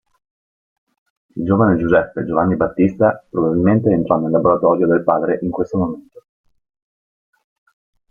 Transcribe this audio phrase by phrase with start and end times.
[1.35, 6.25] Il giovane Giuseppe Giovanni Battista probabilmente entrò nel laboratorio del padre in questo momento.